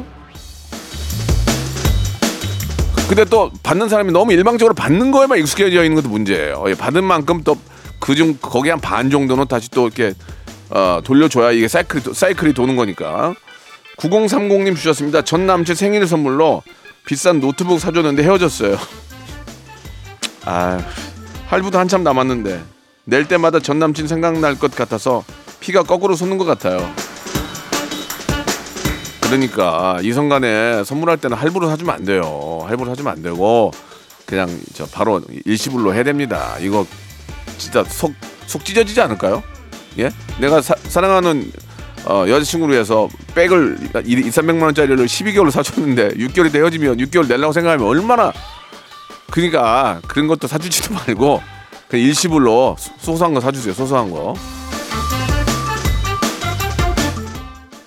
[3.08, 6.64] 근데 또 받는 사람이 너무 일방적으로 받는 거에만 익숙해져 있는 것도 문제예요.
[6.68, 7.56] 예, 받은 만큼 또
[8.00, 10.14] 그중 거기 한 반 정도는 다시 또 이렇게
[10.70, 13.36] 어, 돌려줘야 이게 사이클이 사이클이 도는 거니까.
[13.98, 15.22] 9030님 주셨습니다.
[15.22, 16.64] 전 남친 생일 선물로
[17.06, 18.76] 비싼 노트북 사줬는데 헤어졌어요.
[20.46, 20.80] 아
[21.48, 22.62] 할부도 한참 남았는데
[23.06, 25.24] 낼 때마다 전 남친 생각날 것 같아서
[25.60, 26.92] 피가 거꾸로 솟는 것 같아요.
[29.28, 32.64] 그러니까 이성간에 선물할 때는 할부로 사주면 안 돼요.
[32.68, 33.72] 할부로 사주면 안 되고
[34.26, 36.56] 그냥 저 바로 일시불로 해야 됩니다.
[36.60, 36.86] 이거
[37.58, 38.14] 진짜 속
[38.48, 39.44] 속 찢어지지 않을까요?
[40.00, 40.12] 예?
[40.40, 41.52] 내가 사, 사랑하는
[42.06, 48.32] 어, 여자친구를 위해서 백을 2, 300만 원짜리를 12개월로 사줬는데 6개월이 되어지면 6개월 내려고 생각하면 얼마나
[49.32, 51.42] 그러니까 그런 것도 사주지도 말고
[51.88, 53.74] 그냥 일시불로 소소한 거 사주세요.
[53.74, 54.36] 소소한 거.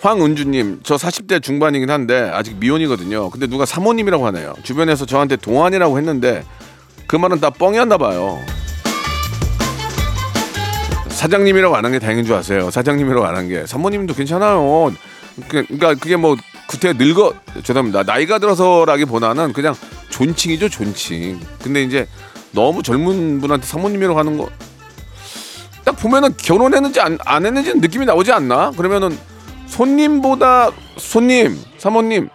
[0.01, 3.31] 황은주님, 저 40대 중반이긴 한데 아직 미혼이거든요.
[3.31, 4.55] 근데 누가 사모님이라고 하네요.
[4.63, 6.45] 주변에서 저한테 동안이라고 했는데
[7.07, 8.39] 그 말은 다 뻥이었나 봐요.
[11.09, 12.71] 사장님이라고 안 한 게 다행인 줄 아세요.
[12.71, 13.67] 사장님이라고 안 한 게.
[13.67, 14.93] 사모님도 괜찮아요.
[15.49, 16.37] 그- 그러니까 그게 뭐
[16.69, 17.33] 그때 늙어
[17.65, 18.05] 죄송합니다.
[18.05, 19.75] 나이가 들어서라기보다는 그냥
[20.11, 21.41] 존칭이죠, 존칭.
[21.63, 22.07] 근데 이제
[22.53, 24.49] 너무 젊은 분한테 사모님이라고 하는 거
[25.85, 28.73] 딱 보면은 결혼했는지 안, 안 했는지 느낌이 나오지 않나?
[28.77, 29.17] 그러면은
[29.69, 32.29] 손님보다 손님, 사모님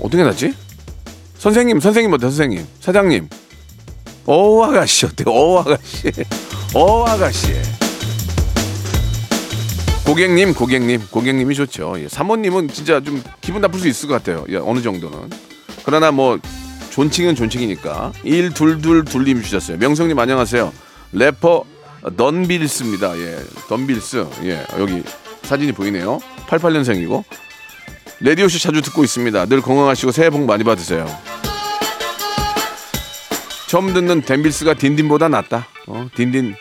[0.00, 0.54] 어떻게 났지?
[1.38, 2.22] 선생님, 선생님 어때?
[2.26, 3.28] 선생님, 사장님,
[4.26, 5.24] 어 아가씨 어때?
[5.26, 6.12] 어 아가씨,
[6.74, 7.48] 어 아가씨.
[10.06, 11.94] 고객님, 고객님, 고객님이 좋죠.
[11.98, 14.44] 예, 사모님은 진짜 좀 기분 나쁠 수 있을 것 같아요.
[14.50, 15.30] 예, 어느 정도는.
[15.84, 16.38] 그러나 뭐
[16.90, 18.12] 존칭은 존칭이니까.
[18.22, 19.78] 일둘둘 둘님 주셨어요.
[19.78, 20.72] 명성님 안녕하세요.
[21.12, 21.64] 래퍼
[22.16, 23.18] 던빌스입니다.
[23.18, 24.26] 예, 던빌스.
[24.44, 25.02] 예, 여기
[25.44, 26.18] 사진이 보이네요.
[26.48, 27.24] 88년생이고.
[28.20, 29.46] 라디오쇼 자주 듣고 있습니다.
[29.46, 31.06] 늘 건강하시고 새해 복 많이 받으세요.
[33.68, 35.66] 처음 듣는 덴빌스가 딘딘보다 낫다.
[35.86, 36.54] 어, 딘딘.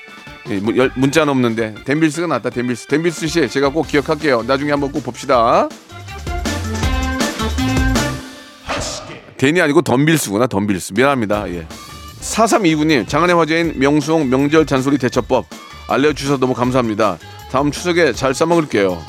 [0.49, 0.59] 예,
[0.95, 2.49] 문자는 없는데 덴빌스가 낫다.
[2.49, 2.87] 덴빌스.
[2.87, 4.43] 덴빌스 씨 제가 꼭 기억할게요.
[4.43, 5.69] 나중에 한번 꼭 봅시다.
[9.37, 10.47] 덴이 아니고 덤빌스구나.
[10.47, 10.93] 덤빌스.
[10.93, 11.49] 미안합니다.
[11.49, 11.67] 예.
[12.21, 15.45] 4329님 장안의 화제인 명수홍 명절 잔소리 대처법
[15.89, 17.17] 알려주셔서 너무 감사합니다.
[17.53, 18.99] 다음 추석에 잘 써먹을게요.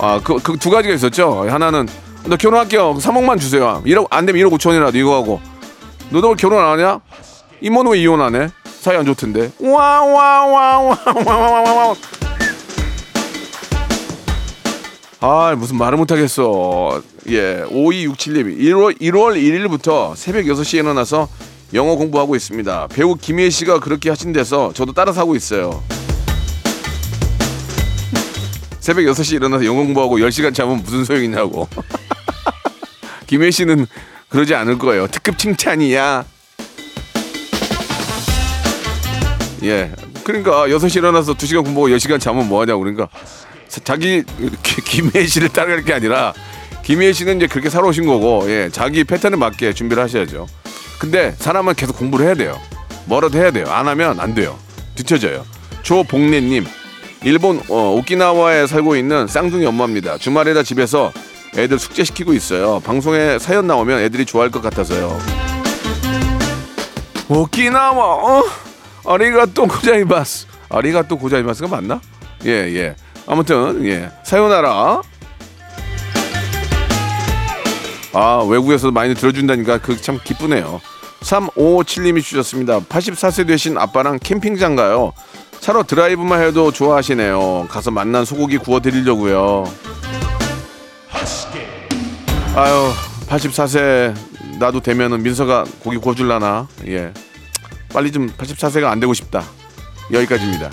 [0.00, 1.44] 아, 그, 그 두 가지가 있었죠.
[1.46, 1.86] 하나는,
[2.24, 2.94] 너 결혼할게요.
[2.94, 3.82] 3억만 주세요.
[3.84, 5.42] 1억, 안 되면 1억 5천이라도 이거 하고.
[6.08, 7.00] 너도 결혼 안 하냐?
[7.60, 8.48] 이모는 왜 이혼 안 해?
[8.80, 9.50] 사이 안 좋던데.
[9.60, 11.94] 와, 와, 와, 와, 와, 와, 와, 와.
[15.20, 17.02] 아, 무슨 말을 못 하겠어.
[17.28, 18.58] 예, 5267님.
[18.58, 21.28] 1월, 1월 1일부터 새벽 6시에 일어나서
[21.74, 22.86] 영어 공부하고 있습니다.
[22.90, 25.82] 배우 김혜 씨가 그렇게 하신대서 저도 따라서 하고 있어요.
[28.88, 31.68] 새벽 6시 에 일어나서 영어 공부하고 10시간 자면 무슨 소용이냐고.
[33.28, 33.86] 김혜 씨는
[34.30, 35.06] 그러지 않을 거예요.
[35.08, 36.24] 특급 칭찬이야.
[39.64, 39.92] 예.
[40.24, 42.78] 그러니까 6시 에 일어나서 2시간 공부하고 10시간 자면 뭐 하냐고.
[42.80, 43.10] 그러니까
[43.68, 44.22] 자- 자기
[44.62, 46.32] 기- 김혜 씨를 따라갈 게 아니라
[46.82, 48.70] 김혜 씨는 이제 그렇게 살아오신 거고 예.
[48.72, 50.46] 자기 패턴에 맞게 준비를 하셔야죠.
[50.98, 52.58] 근데 사람은 계속 공부를 해야 돼요.
[53.04, 53.66] 뭐라도 해야 돼요.
[53.68, 54.58] 안 하면 안 돼요.
[54.94, 55.44] 뒤쳐져요.
[55.82, 56.66] 조복래 님,
[57.24, 60.18] 일본 어, 오키나와에 살고 있는 쌍둥이 엄마입니다.
[60.18, 61.12] 주말에다 집에서
[61.56, 62.80] 애들 숙제 시키고 있어요.
[62.80, 65.18] 방송에 사연 나오면 애들이 좋아할 것 같아서요.
[67.28, 68.44] 오키나와, 어?
[69.06, 70.46] 아리가또 고자이마스.
[70.68, 72.00] 아리가또 고자이마스가 맞나?
[72.44, 72.96] 예, 예.
[73.26, 74.10] 아무튼 예.
[74.24, 75.02] 사요나라.
[78.14, 80.80] 아 외국에서도 많이 들어준다니까 그 참 기쁘네요.
[81.20, 82.80] 3557님이 주셨습니다.
[82.80, 85.12] 84세 되신 아빠랑 캠핑장 가요.
[85.60, 87.66] 차로 드라이브만 해도 좋아하시네요.
[87.68, 89.64] 가서 만난 소고기 구워 드리려고요.
[92.54, 92.92] 아유
[93.28, 94.14] 84세
[94.58, 97.12] 나도 되면은 민서가 고기 구워줄라나 예
[97.92, 99.44] 빨리 좀 84세가 안 되고 싶다
[100.12, 100.70] 여기까지입니다.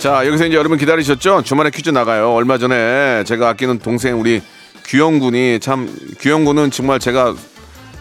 [0.00, 1.42] 자 여기서 이제 여러분 기다리셨죠?
[1.42, 2.32] 주말에 퀴즈 나가요.
[2.32, 4.42] 얼마 전에 제가 아끼는 동생 우리
[4.86, 7.34] 규영군이 참 규영군은 정말 제가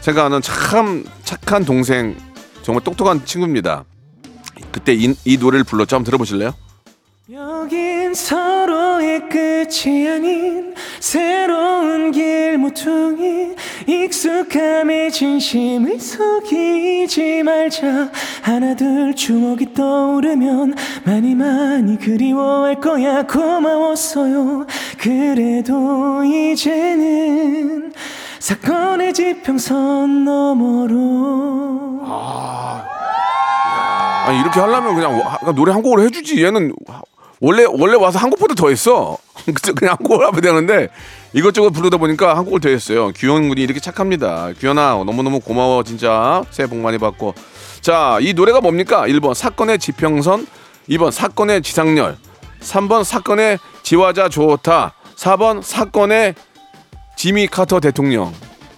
[0.01, 2.15] 생각하는 참 착한 동생
[2.63, 3.83] 정말 똑똑한 친구입니다.
[4.71, 5.95] 그때 이, 이 노래를 불렀죠.
[5.95, 6.53] 한번 들어보실래요?
[7.31, 13.55] 여긴 서로의 끝이 아닌 새로운 길 모퉁이
[13.87, 18.11] 익숙함의 진심을 속이지 말자.
[18.41, 20.73] 하나 둘 추억이 떠오르면
[21.05, 23.27] 많이 많이 그리워할 거야.
[23.27, 24.65] 고마웠어요.
[24.97, 27.93] 그래도 이제는
[28.39, 31.99] 사건의 지평선 너머로.
[32.03, 32.98] 아
[34.31, 36.43] 니 이렇게 하려면 그냥 와- 노래 한 곡을 해주지.
[36.43, 36.73] 얘는
[37.41, 39.17] 원래 원래 와서 한 곡보다 더 했어.
[39.75, 40.89] 그냥 한 곡을 하면 되는데
[41.33, 43.11] 이것저것 부르다 보니까 한 곡을 더 했어요.
[43.15, 44.51] 규현 군이 이렇게 착합니다.
[44.59, 47.33] 규현아 너무 너무 고마워 진짜 새해 복 많이 받고.
[47.81, 49.07] 자 이 노래가 뭡니까?
[49.07, 50.45] 1번 사건의 지평선,
[50.89, 52.17] 2번 사건의 지상렬,
[52.61, 56.35] 3번 사건의 지화자 좋다, 4번 사건의
[57.15, 58.33] 지미 카터 대통령.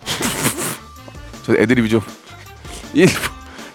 [1.44, 2.02] 저 애드립이 좀
[2.94, 3.08] 1,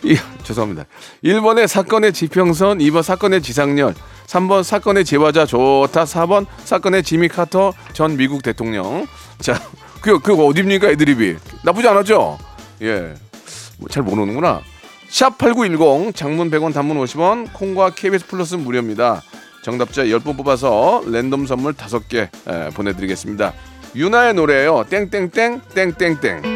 [0.07, 0.85] 이, 죄송합니다.
[1.25, 3.95] 1번의 사건의 지평선, 2번 사건의 지상렬,
[4.27, 9.07] 3번 사건의 제화자 좋다, 4번 사건의 지미 카터 전 미국 대통령.
[9.41, 9.61] 자,
[10.01, 11.37] 그, 그 어딥니까 애드립이?
[11.65, 12.39] 나쁘지 않았죠?
[12.83, 13.15] 예.
[13.79, 14.61] 뭐 잘 모르는구나.
[15.11, 19.23] 샵8910 장문 100원 단문 50원 콩과 KBS 플러스 무료입니다.
[19.63, 23.53] 정답자 10분 뽑아서 랜덤 선물 5개 에, 보내드리겠습니다.
[23.97, 24.85] 유나의 노래예요.
[24.89, 26.56] 땡땡땡 땡땡땡.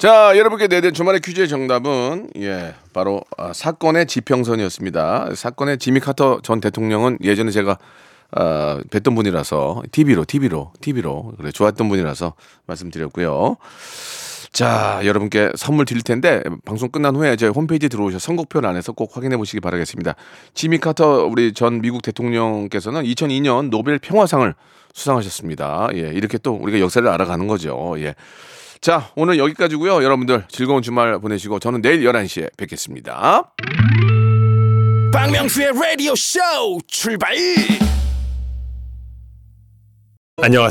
[0.00, 5.34] 자, 여러분께 내드린 주말의 퀴즈의 정답은 예, 바로 아, 사건의 지평선이었습니다.
[5.34, 7.76] 사건의 지미 카터 전 대통령은 예전에 제가
[8.30, 12.32] 아, 뵀던 분이라서 TV로 TV로 TV로 그래 좋았던 분이라서
[12.64, 13.58] 말씀드렸고요.
[14.52, 19.36] 자, 여러분께 선물 드릴 텐데 방송 끝난 후에 저희 홈페이지 들어오셔 선곡표 안에서 꼭 확인해
[19.36, 20.14] 보시기 바라겠습니다.
[20.54, 24.54] 지미 카터 우리 전 미국 대통령께서는 2002년 노벨 평화상을
[24.94, 25.90] 수상하셨습니다.
[25.92, 27.96] 예, 이렇게 또 우리가 역사를 알아가는 거죠.
[27.98, 28.14] 예.
[28.80, 30.02] 자, 오늘 여기까지고요.
[30.02, 33.52] 여러분들 즐거운 주말 보내시고 저는 내일 11시에 뵙겠습니다.
[35.12, 36.40] 박명수의 라디오 쇼
[36.86, 37.34] 출발!
[40.38, 40.68] 안녕하세요.